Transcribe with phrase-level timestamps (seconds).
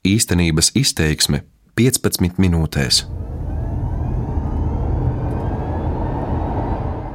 [0.00, 1.42] Īstenības izteiksme
[1.76, 3.02] 15 minūtēs.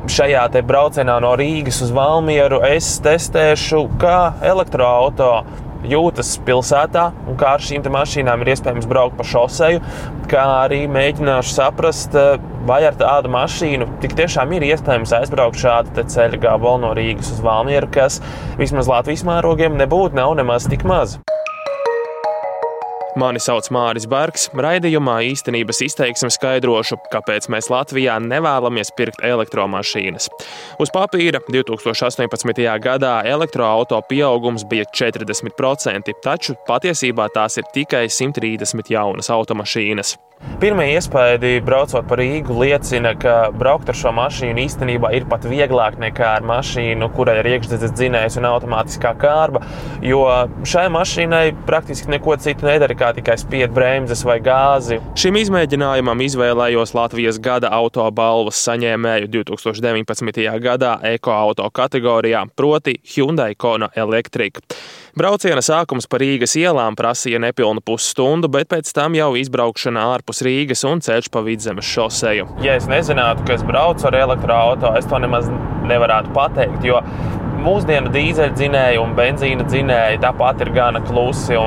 [0.05, 7.65] Šajā braucienā no Rīgas uz Valmieru es testēšu, kā elektroautorāta jūtas pilsētā un kā ar
[7.65, 9.81] šīm mašīnām ir iespējams braukt pa šoseju,
[10.29, 12.13] kā arī mēģināšu saprast,
[12.69, 17.41] vai ar tādu mašīnu tik tiešām ir iespējams aizbraukt šādu ceļu gabalu no Rīgas uz
[17.45, 18.21] Valmieru, kas
[18.61, 21.17] vismaz Latvijas mērogiem nebūtu nav nemaz tik maz.
[23.15, 24.49] Mani sauc Māris Bergs.
[24.51, 30.27] Raidījumā īstenības izteiksme skaidrošu, kāpēc mēs Latvijā nevēlamies pirkt elektromašīnas.
[30.83, 32.65] Uz papīra 2018.
[32.83, 40.17] gadā elektroauto pieaugums bija 40%, taču patiesībā tās ir tikai 130 jaunas automašīnas.
[40.59, 45.97] Pirmie iespaidi braucot pa Rīgu liecina, ka braukt ar šo mašīnu īstenībā ir pat vieglāk
[45.99, 49.61] nekā ar mašīnu, kurai ir iekšzemes dzinējs un automātiskā kārba.
[50.03, 50.23] Jo
[50.67, 55.01] šai mašīnai praktiski neko citu nedara, kā tikai spied bremzes vai gāzi.
[55.19, 60.43] Šim izmēģinājumam izvēlējos Latvijas gada autobalvas saņēmēju 2019.
[60.63, 64.63] gadā ekoauto kategorijā, proti Hyundai Kona Electric.
[65.15, 70.83] Brauciena sākums pa Rīgas ielām prasīja nepilnu pusstundu, bet pēc tam jau izbraukšana ārpus Rīgas
[70.89, 72.47] un ceļš pa vidzemes šoseju.
[72.65, 75.47] Ja es nezinātu, ka es braucu ar elektroautorātu, es to nemaz
[75.87, 76.99] nevarētu pateikt, jo
[77.65, 81.57] mūsdienu dīzeļdzinēji un benzīna dzinēji tāpat ir gana klusi.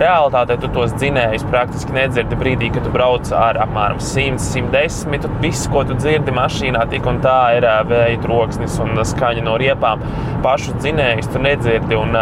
[0.00, 5.28] Realtātē tu tos dzinējus praktiski nedzirdi brīdī, kad tu brauc ar apmēram 100, 110.
[5.42, 10.02] Viss, ko tu dzirdi mašīnā, tik un tā ir vēja troksnis un skaņa no riepām.
[10.44, 11.98] Pašu dzinējus tu nedzirdi.
[12.00, 12.16] Un,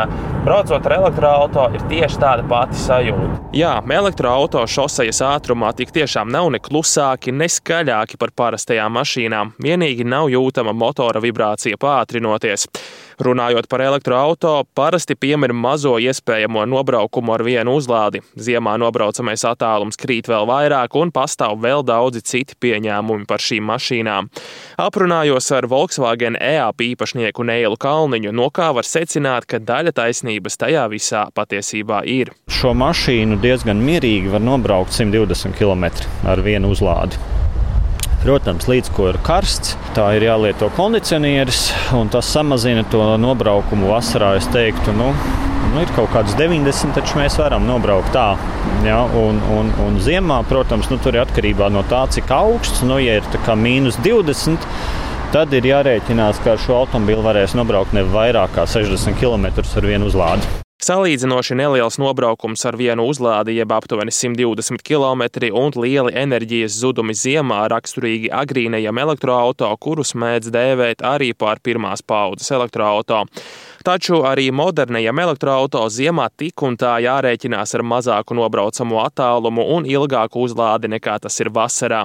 [0.45, 3.43] braucot ar elektroautorātu, ir tieši tāda pati sajūta.
[3.57, 9.55] Jā, elektroautorāta šosejas ātrumā tik tiešām nav ne klusāki, ne skaļāki par parastajām mašīnām.
[9.63, 12.69] Vienīgi nav jūtama motora vibrācija pātrinoties.
[13.19, 18.21] Runājot par elektroautorātu, parasti piemēra mazo iespējamo nobraukumu ar vienu uzlādi.
[18.39, 24.29] Ziemā nobraucamais attālums krīt vēl vairāk, un pastāv vēl daudzi citi pieņēmumi par šīm mašīnām.
[24.79, 30.87] Aprunājos ar Volkswagen EAP īpašnieku Neilu Kalniņu, no kā var secināt, ka daļa taisnības tajā
[30.93, 32.31] visā patiesībā ir.
[32.47, 35.91] Šo mašīnu diezgan mierīgi var nobraukt 120 km
[36.23, 37.19] ar vienu uzlādi.
[38.19, 44.33] Protams, līdz ko ir karsts, tā ir jālieto kondicionieris, un tas samazina to nobraukumu vasarā.
[44.41, 45.13] Es teiktu, nu,
[45.71, 48.33] nu, ir kaut kāds 90, taču mēs varam nobraukt tā.
[48.87, 52.83] Ja, un, un, un ziemā, protams, nu, tur ir atkarībā no tā, cik augsts.
[52.87, 54.67] Nu, ja ir mīnus 20,
[55.33, 59.95] tad ir jārēķinās, ka ar šo automobili varēs nobraukt ne vairāk kā 60 km ar
[59.95, 60.59] vienu uzlādi.
[60.79, 65.25] Salīdzinoši neliels nobraukums ar vienu uzlādi, jeb aptuveni 120 km,
[65.59, 72.55] un lieli enerģijas zudumi ziemā raksturīgi agrīnajam elektroautorātam, kurus mēdz dēvēt arī par pirmās paudzes
[72.55, 73.43] elektroautorātu.
[73.83, 80.45] Taču arī modernajam elektroautorātam ziemā tik un tā jārēķinās ar mazāku nobraucamo attālumu un ilgāku
[80.47, 82.05] uzlādi nekā tas ir vasarā.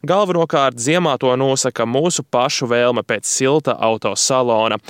[0.00, 4.80] Galvenokārt ziemā to nosaka mūsu pašu vēlme pēc silta autosalona.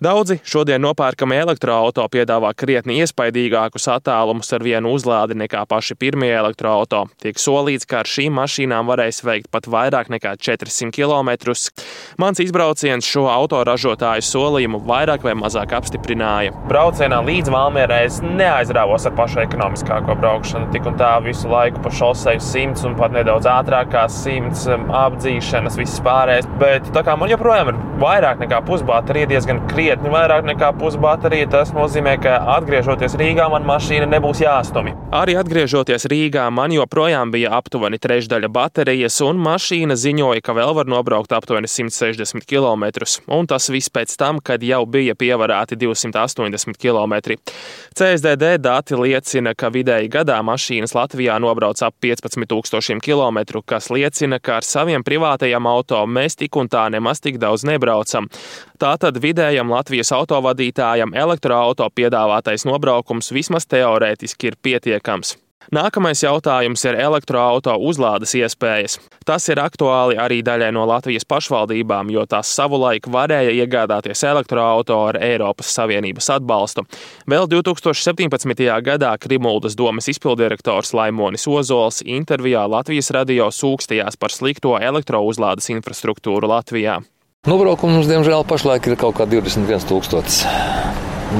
[0.00, 7.18] Daudzi šodien nopērkami elektroautorāti piedāvā krietni iespaidīgākus attālumus ar vienu uzlādi nekā paši pirmie elektroautorāti.
[7.20, 11.52] Tiek solīts, ka ar šīm mašīnām varēs veikt pat vairāk nekā 400 km.
[12.16, 16.56] Mans izbrauciens šo autoražotāju solījumu vairāk vai mazāk apstiprināja.
[16.72, 20.70] Braucienā līdz Valmierai es neaizrāvos ar pašu ekonomiskāko braukšanu.
[20.72, 24.88] Tik un tā visu laiku pa šoseju simts un pat nedaudz ātrāk kā simts um,
[25.04, 26.48] apdzīšanas, viss pārējais.
[26.64, 30.68] Bet tā kā man joprojām ir vairāk nekā pusbāta, ir diezgan krietni krietni vairāk nekā
[30.78, 31.48] pusbaterija.
[31.50, 34.92] Tas nozīmē, ka atgriežoties Rīgā, man mašīna nebūs jāstumj.
[35.18, 40.86] Arī atgriežoties Rīgā, man joprojām bija aptuveni trešdaļa baterijas, un mašīna ziņoja, ka vēl var
[40.86, 42.86] nobraukt aptuveni 160 km.
[43.34, 47.34] Un tas viss pēc tam, kad jau bija pievarēti 280 km.
[47.98, 54.60] CSDD dati liecina, ka vidēji gadā mašīnas Latvijā nobrauc ap 15,000 km, kas liecina, ka
[54.60, 58.30] ar saviem privātajiem auto mēs tik un tā nemaz tik daudz nebraucam.
[58.80, 65.38] Tātad vidējam Latvijas autovadītājam elektroauto piedāvātais nobraukums vismaz teorētiski ir pietiekams.
[65.72, 68.98] Nākamais jautājums ir elektroautorāta uzlādes iespējas.
[69.24, 75.20] Tas ir aktuāli arī daļai no Latvijas pašvaldībām, jo tās savulaik varēja iegādāties elektroautorātu ar
[75.30, 76.84] Eiropas Savienības atbalstu.
[77.30, 78.66] Vēl 2017.
[78.90, 86.98] gadā Krimuldas domas izpildirektors Laimonis Ozols intervijā Latvijas radio sūkstījās par slikto elektrouzlādes infrastruktūru Latvijā.
[87.48, 90.42] Nobraukums mums, diemžēl, pašlaik ir kaut kā 21,000.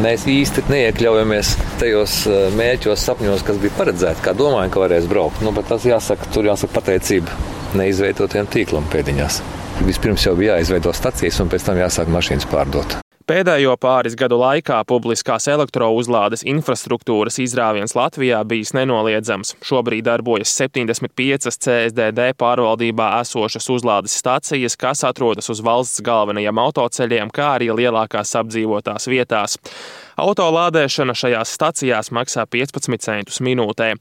[0.00, 1.50] Mēs īsti neiekļaujamies
[1.82, 5.43] tajos eh, mērķos, sapņos, kas bija paredzēti, kā domājam, ka varēs braukt.
[5.44, 7.37] Nu, bet tas jāsaka, tur jāsaka pateicība
[7.76, 9.43] neizveidotiem tīklam pēdiņās.
[9.85, 12.97] Vispirms jau bija jāizveido stacijas, un pēc tam jāsāk mašīnas pārdot.
[13.31, 19.53] Pēdējo pāris gadu laikā publiskās elektrouzlādes infrastruktūras izrāviens Latvijā bijis nenoliedzams.
[19.62, 27.53] Šobrīd darbojas 75 CSDD pārvaldībā esošas uzlādes stacijas, kas atrodas uz valsts galvenajiem autoceļiem, kā
[27.61, 29.61] arī lielākās apdzīvotās vietās.
[30.20, 33.94] Autolādēšana šajās stacijās maksā 15 centus minūtē.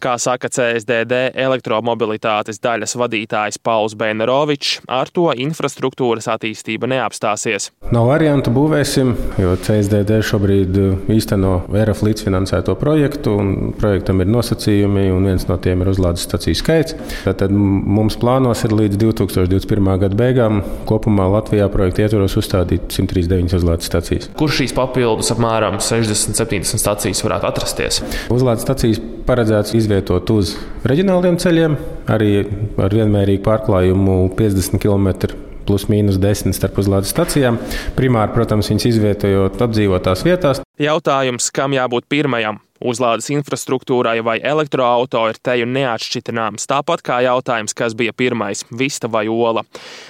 [0.00, 7.70] Kā saka CSDD elektromobilitātes daļas vadītājs Pauls Bēnerovičs, ar to infrastruktūras attīstība neapstāsies.
[7.92, 9.12] Nav variantu būvēsim,
[9.42, 15.58] jo CSDD šobrīd uh, īsteno VRF līdzfinansēto projektu, un projektam ir nosacījumi, un viens no
[15.60, 16.96] tiem ir uzlādes staciju skaits.
[17.26, 19.92] Tad mums plānos ir līdz 2021.
[20.06, 24.30] gada beigām kopumā Latvijā projekta ietvaros uzstādīt 139 uzlādes stacijas.
[24.38, 28.00] Kur šīs papildus apmēram apmēram 60-70 stācijas varētu atrasties.
[28.32, 30.54] Uzlādes stācijas paredzēts izvietot uz
[30.86, 31.76] reģionāliem ceļiem,
[32.12, 32.46] arī
[32.78, 35.34] ar vienmērīgu pārklājumu 50 km
[35.66, 37.58] plus mīnus 10 starp uzlādes stacijām.
[37.98, 40.62] Primāri, protams, viņas izvietojot apdzīvotās vietās.
[40.78, 42.62] Jautājums, kam jābūt pirmajam?
[42.80, 49.26] Uzlādes infrastruktūrai vai elektroauto ir teju neatšķitināms, tāpat kā jautājums, kas bija pirmais- vista vai
[49.28, 49.64] ola.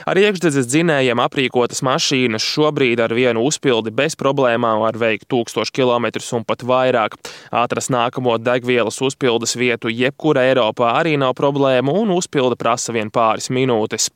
[0.06, 6.06] Ar iekšdedzes dzinējiem aprīkotas mašīnas šobrīd ar vienu uzpildi bez problēmām var veikt 1000 km
[6.36, 7.14] un pat vairāk.
[7.52, 13.48] Atrast nākamo degvielas uzpildes vietu jebkur Eiropā arī nav problēma un uzpilde prasa vien pāris
[13.48, 14.10] minūtes.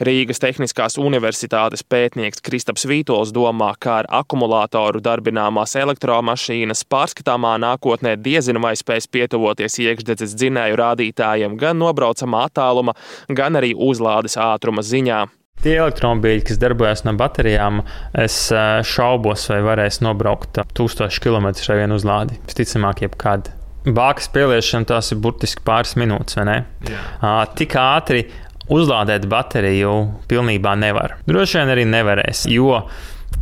[0.00, 8.16] Rīgas Tehniskās Universitātes pētnieks Kristaps Vītols domā, ka ar akumulātoru darbināmās elektromašīnas pārskatāmā nākotnē nākotnē
[8.18, 12.94] diezinu vai spēs pietuvoties iekšdedzes dzinēju rādītājiem gan nobraucamā attāluma,
[13.28, 15.26] gan arī uzlādes ātruma ziņā.
[15.62, 17.84] Tie elektromobīļi, kas darbojas no baterijām,
[18.18, 22.38] es eh, šaubos, vai varēs nobraukt 1000 km ar vienu uzlādi.
[22.48, 23.52] Visticamāk, jebkad.
[23.84, 26.58] Bākas pieliešana tās ir burtiski pāris minūtes, vai ne?
[26.88, 27.46] Jā.
[27.56, 28.26] Tik ātri
[28.72, 29.94] uzlādēt bateriju
[30.28, 31.18] pilnībā nevar.
[31.28, 32.80] Droši vien arī nevarēs, jo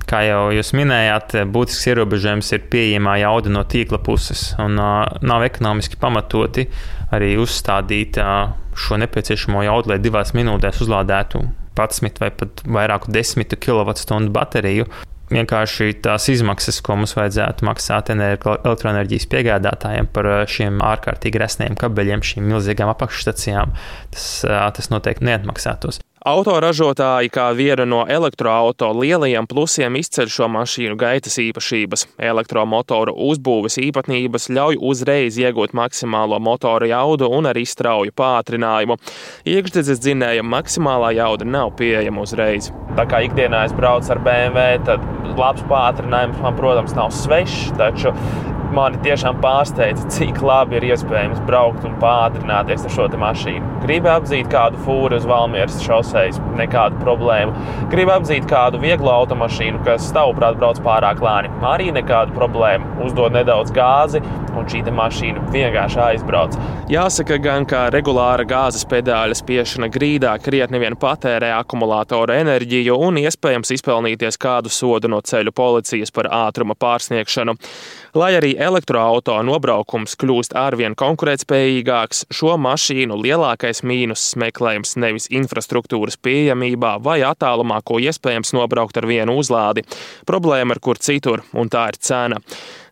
[0.09, 5.45] Kā jau jūs minējāt, būtisks ierobežojums ir pieejamā jauda no tīkla puses, un uh, nav
[5.47, 6.67] ekonomiski pamatoti
[7.15, 11.45] arī uzstādīt uh, šo nepieciešamo jaudu, lai divās minūtēs uzlādētu
[11.79, 14.89] 11 vai pat vairāku desmitu kWh bateriju.
[15.33, 22.51] Vienkārši tās izmaksas, ko mums vajadzētu maksāt elektroenerģijas piegādātājiem par šiem ārkārtīgi resniem kabeļiem, šīm
[22.53, 23.73] milzīgām apakšstacijām,
[24.13, 26.03] tas, tas noteikti neatmaksātos.
[26.23, 32.05] Autoražotāji kā viena no elektroauto lielajiem plusiem izceļ šo mašīnu gaitas īpašības.
[32.31, 39.01] Elektromotoru uzbūves īpatnības ļauj uzreiz iegūt maksimālo motora jaudu un arī strauju pātrinājumu.
[39.51, 42.71] Iekšdedzes dzinējam maksimālā jauda nav pieejama uzreiz.
[42.95, 45.03] Tā kā ikdienā es braucu ar BMW, tad
[45.35, 48.15] labs pātrinājums man, protams, nav svešs, taču
[48.75, 53.83] mani tiešām pārsteidza, cik labi ir iespējams braukt un pātrināties ar šo mašīnu.
[53.85, 57.55] Gribu apdzīt kādu fūru uz Valmieras šoseis, nekāda problēma.
[57.93, 61.53] Gribu apdzīt kādu vieglu automašīnu, kas, tavuprāt, brauc pārāk lēni.
[61.67, 62.89] Arī nekāda problēma.
[63.03, 64.23] Uzdod nedaudz gāzi,
[64.57, 66.57] un šī mašīna vienkārši aizbrauc.
[66.93, 73.73] Jāsaka gan, ka regulāra gāzes pedāļa spiešana grīdā krietni vien patērē akumulātora enerģiju un iespējams
[73.79, 77.57] izpelnīties kādu sodu no ceļu policijas par ātruma pārsniegšanu.
[78.13, 86.99] Lai arī elektroautorāta nobraukums kļūst arvien konkurētspējīgāks, šo mašīnu lielākais mīnus meklējams nevis infrastruktūras pieejamībā
[87.01, 89.87] vai attālumā, ko iespējams nobraukt ar vienu uzlādi.
[90.29, 92.43] Problēma ir kur citur, un tā ir cena.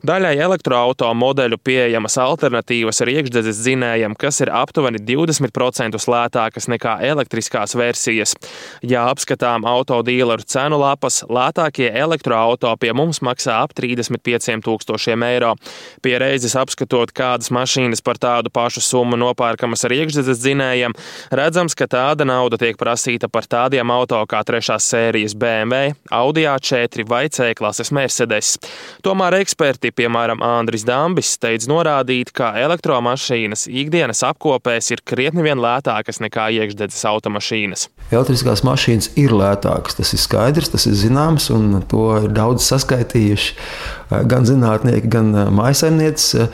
[0.01, 7.77] Daļai elektroautorāta modeļu pieejamas alternatīvas ar iekšdedzes dzinējiem, kas ir aptuveni 20% lētākas nekā elektriskās
[7.77, 8.33] versijas.
[8.81, 15.53] Ja apskatām autodīleru cenu lapas, lētākie elektroautorāta pie mums maksā ap 35 tūkstošiem eiro.
[16.01, 20.97] Pie reizes apskatot, kādas mašīnas par tādu pašu summu nopērkamas ar iekšdedzes dzinējiem,
[21.29, 27.05] redzams, ka tāda nauda tiek prasīta par tādiem auto kā trešās sērijas BMW, Audi A4
[27.05, 28.57] vai C klases Mercedes.
[29.05, 35.59] Tomēr eksperti Eksperti, piemēram, Andris Dambis, steidz norādīt, ka elektromašīnas ikdienas apkopēs ir krietni vien
[35.59, 37.89] lētākas nekā iekšdedzes automašīnas.
[38.13, 43.51] Elektriskās mašīnas ir lētākas, tas ir skaidrs, tas ir zināms, un to ir daudz saskaitījuši
[43.57, 46.47] eh, gan zinātnieki, gan eh, mājasemnieci.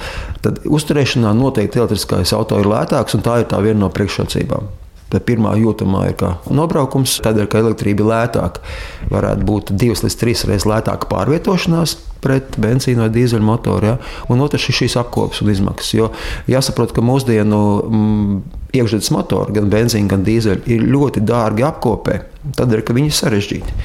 [0.43, 4.73] Tad uzturēšanā noteikti elektriskais auto ir lētāks, un tā ir tā viena no priekšrocībām.
[5.13, 8.77] Tā pirmā jūtamā ir nobraukums, tādēļ, ka elektrība ir lētāka.
[9.13, 13.93] Varētu būt divas līdz trīs reizes lētāka pārvietošanās pret benzīna vai dīzeļu motoru.
[13.93, 13.97] Ja?
[14.33, 15.95] Un otrs ir šīs apkopes un izmaksas.
[15.97, 16.11] Jo
[16.51, 18.39] jāsaprot, ka mūsdienu mm,
[18.77, 22.21] iekšzemes motori, gan benzīna, gan dīzeļa, ir ļoti dārgi apkopē.
[22.57, 23.77] Tādēļ, ka viņi ir sarežģīti.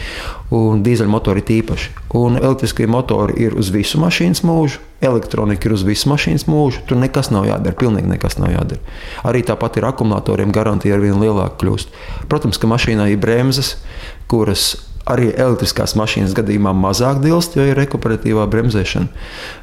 [0.57, 1.93] Un dīzeļmotori ir īpaši.
[2.19, 6.83] Un elektriskie motori ir uz visu mašīnas mūžu, elektronika ir uz visu mašīnas mūžu.
[6.89, 8.93] Tur nekas nav jādara, pilnīgi nekas nav jādara.
[9.27, 11.97] Arī tāpat ir akumulatoriem garantija ar vien lielāku kļūst.
[12.29, 13.77] Protams, ka mašīnā ir bremzes,
[14.31, 14.75] kuras
[15.09, 19.09] Arī elektriskās mašīnas gadījumā mazāk dilst, jo ir rekuperatīvā bremzēšana.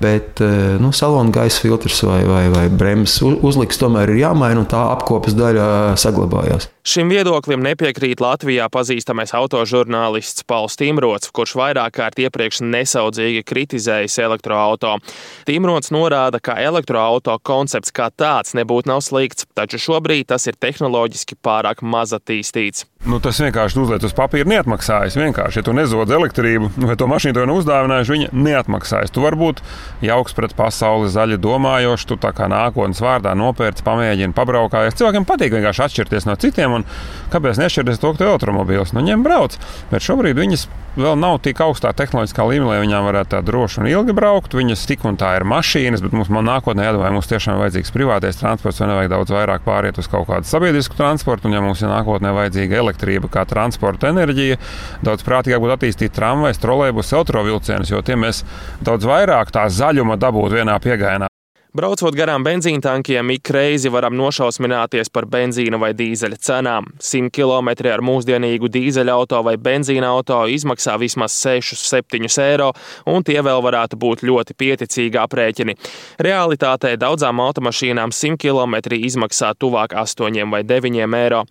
[0.02, 0.42] Bet
[0.82, 5.38] nu, salona gaisa filtrs vai, vai, vai bremzes uzliks tomēr ir jāmaina, un tā apkopes
[5.38, 5.68] daļa
[6.00, 6.70] saglabājās.
[6.88, 15.12] Šim viedoklim nepiekrīt Latvijā pazīstamais autožurnālists Pauls Timrots, kurš vairāk kārt iepriekš nesaudzīgi kritizējis elektroautorātu.
[15.44, 21.36] Timrots norāda, ka elektroautorāta koncepts kā tāds nebūtu nav slikts, taču šobrīd tas ir tehnoloģiski
[21.44, 22.86] pārāk maz attīstīts.
[23.08, 25.14] Nu, tas vienkārši uzliek uz papīra neatmaksājas.
[25.20, 29.12] Vienkārši, ja tu nezodzi elektrību, vai to mašīnu to neuzdāvinājuši, viņa neatmaksājas.
[29.14, 29.62] Tu vari būt
[30.04, 34.98] jauks pret pasauli, zaļi domājošs, tu tā kā nākotnes vārdā nopērci, pamēģini, pabraukājies.
[34.98, 36.88] Cilvēkiem patīk vienkārši atšķirties no citiem, un
[37.32, 39.58] kāpēc nešķirties to, ka tu elektromobīls, nu ņem brauc.
[39.92, 40.68] Bet šobrīd viņas
[40.98, 44.56] vēl nav tik augstā tehnoloģiskā līmenī, lai viņām varētu tā droši un ilgi braukt.
[44.58, 48.40] Viņas tik un tā ir mašīnas, bet mums nākotnē jādomā, mums tiešām ir vajadzīgs privātais
[48.40, 51.48] transports, vai nevajag daudz vairāk pāriet uz kaut kādu sabiedrisku transportu.
[51.48, 54.58] Un, ja mums ir nākotnē vajadzīga elektrība kā transporta enerģija,
[55.06, 58.44] daudz prātīgāk būtu attīstīt tramvajus, trolēļus, autovilcienus, jo tiem mēs
[58.84, 61.30] daudz vairāk tā zaļuma dabūtu vienā piegājienā.
[61.76, 66.86] Braucot garām benzīna tankiem, ik reizi varam nošausmināties par benzīna vai dīzeļa cenām.
[67.04, 72.70] 100 km ar mūsdienīgu dīzeļa auto vai benzīna auto izmaksā vismaz 6-7 eiro,
[73.12, 75.76] un tie vēl varētu būt ļoti pieticīgi aprēķini.
[76.24, 81.44] Realitātē daudzām automašīnām 100 km izmaksā tuvāk 8 vai 9 eiro.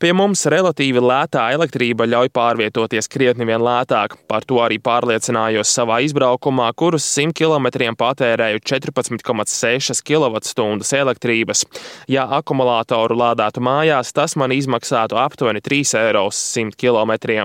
[0.00, 4.14] Pie mums relatīvi lētā elektrība ļauj pārvietoties krietni vien lētāk.
[4.30, 7.66] Par to arī pārliecinājos savā izbraukumā, kurus 100 km
[8.00, 11.66] patērēju 14,6 kWh elektrības.
[12.08, 17.44] Ja akumulātoru lādētu mājās, tas man izmaksātu aptuveni 3 eiro uz 100 km.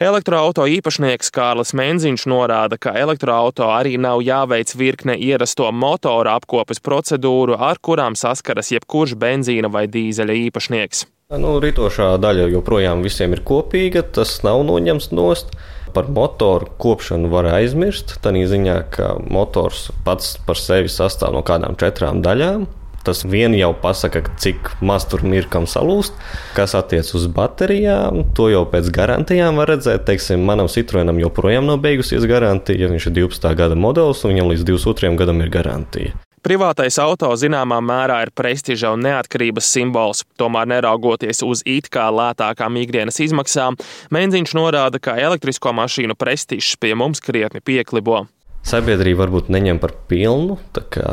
[0.00, 7.56] Elektroauto īpašnieks Kārlis Menziņš norāda, ka elektroauto arī nav jāveic virkne ierasto motora apkopes procedūru,
[7.56, 11.06] ar kurām saskaras jebkurš benzīna vai dīzeļa īpašnieks.
[11.30, 15.52] Nu, ritošā daļa joprojām visiem ir kopīga, tas nav noņemts nost.
[15.94, 18.16] Par motoru kopšanu var aizmirst.
[18.22, 22.66] Tā ziņā, ka motors pats par sevi sastāv no kādām četrām daļām.
[23.06, 26.18] Tas vien jau pasaka, cik maz tur ir kam salūst.
[26.58, 30.02] Kas attiecas uz baterijām, to jau pēc garantijām var redzēt.
[30.10, 32.90] Teiksim, manam Citroenam joprojām nav beigusies garantija.
[32.90, 33.54] Viņš ir 12.
[33.54, 35.14] gada modelis, un viņam līdz 22.
[35.22, 36.18] gadam ir garantija.
[36.40, 40.22] Privātais auto zināmā mērā ir prestiža un neatkarības simbols.
[40.40, 43.76] Tomēr, neraugoties uz it kā lētākām ikdienas izmaksām,
[44.14, 48.24] Menziņš norāda, ka elektrisko mašīnu prestižs pie mums krietni pieklibo.
[48.64, 50.56] Sabiedrība varbūt neņem par pilnu.
[50.72, 51.12] Kā,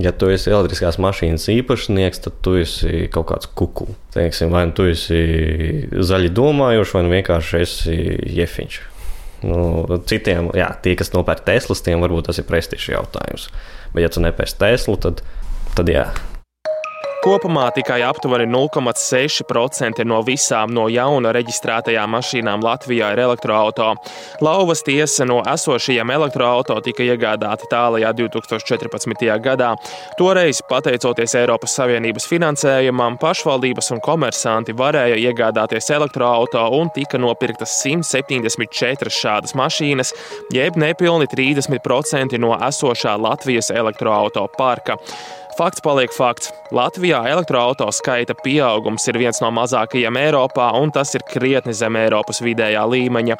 [0.00, 3.88] ja tu esi elektriskās mašīnas īpašnieks, tad tu esi kaut kāds kuku.
[4.12, 7.96] Teiksim, vai nu tu esi zaļi domājošs, vai nu vienkārši esi
[8.40, 8.78] jefiņš.
[9.44, 13.50] Nu, citiem, jā, tie, kas nopērk Teslas, tiem varbūt tas ir prestižs jautājums.
[13.92, 15.20] Bet, ja tu nepērci Teslu, tad,
[15.76, 16.06] tad jā,
[17.26, 23.96] Kopumā tikai aptuveni 0,6% no visām no jauna reģistrētajām mašīnām Latvijā ir elektroautorāta.
[24.46, 29.26] Lauvas tiesa no esošajiem elektroautorāta tika iegādāti tālajā 2014.
[29.42, 29.72] gadā.
[30.20, 39.10] Toreiz, pateicoties Eiropas Savienības finansējumam, pašvaldības un komersanti varēja iegādāties elektroautorātu un tika nopirktas 174
[39.16, 40.14] šādas mašīnas,
[40.54, 45.00] jeb nepilni 30% no esošā Latvijas elektroautorāta parka.
[45.56, 46.50] Fakts paliek fakts.
[46.74, 52.42] Latvijā elektroautorāta skaita pieaugums ir viens no mazākajiem Eiropā, un tas ir krietni zem Eiropas
[52.44, 53.36] vidējā līmeņa.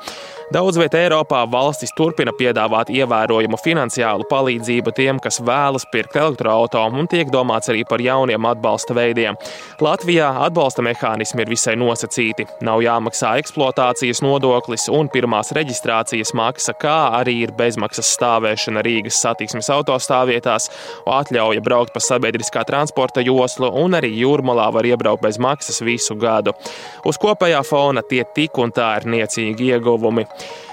[0.55, 7.11] Daudz vietā Eiropā valstis turpina piedāvāt ievērojumu finansiālu palīdzību tiem, kas vēlas pirkt elektroautorātu, un
[7.11, 9.37] tiek domāts arī par jauniem atbalsta veidiem.
[9.85, 12.47] Latvijā atbalsta mehānismi ir visai nosacīti.
[12.65, 19.69] Nav jāmaksā eksploatācijas nodoklis un pirmās reģistrācijas maksa, kā arī ir bezmaksas stāvēšana Rīgas satiksmes
[19.75, 20.71] autostāvvietās,
[21.19, 26.55] atļauja braukt pa sabiedriskā transporta joslu, un arī jūrmalā var iebraukt bez maksas visu gadu.
[27.07, 30.27] Uz kopējā fona tie tik un tā ir niecīgi ieguvumi.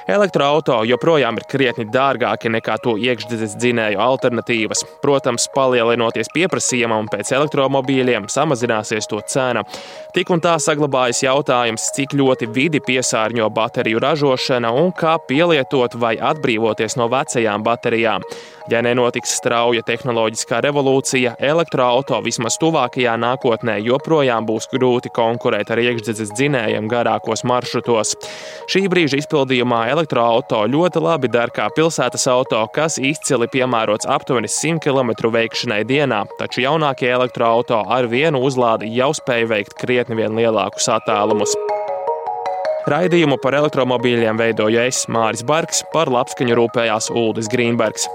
[0.04, 4.84] Elektroautorāti joprojām ir krietni dārgāki nekā to iekšzemes dzinēju alternatīvas.
[5.04, 9.64] Protams, palielinoties pieprasījumam pēc elektromobīļiem, samazināsies to cena.
[10.14, 16.18] Tik un tā saglabājas jautājums, cik ļoti vidi piesārņo bateriju ražošana un kā pielietot vai
[16.20, 18.28] atbrīvoties no vecajām baterijām.
[18.72, 26.34] Ja nenotiks strauja tehnoloģiskā revolūcija, elektroautorāta vismaz tuvākajā nākotnē joprojām būs grūti konkurēt ar iekšzemes
[26.36, 28.16] dzinējiem garākos maršrutos.
[28.72, 34.84] Šī brīža izpildījumā elektroautorāta ļoti labi der kā pilsētas auto, kas izcili piemērots aptuveni 100
[34.84, 40.90] km veikšanai dienā, taču jaunākie elektroautorāti ar vienu uzlādi jau spēj veikt krietni vien lielākus
[40.92, 41.56] attālumus.
[42.84, 48.10] Raidījumu par elektromobīļiem veidoju es, Māris Barks, par labskaņu rūpējās Uldis Grīnbergs.